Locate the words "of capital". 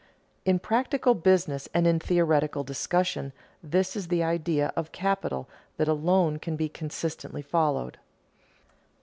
4.75-5.47